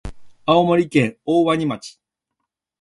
[0.47, 1.99] 青森県大鰐町